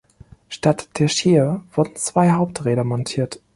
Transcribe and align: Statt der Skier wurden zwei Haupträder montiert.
Statt 0.49 0.97
der 0.97 1.07
Skier 1.09 1.63
wurden 1.73 1.95
zwei 1.95 2.31
Haupträder 2.31 2.83
montiert. 2.83 3.39